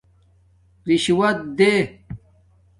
رِشوت 0.87 1.37
دے 1.57 1.73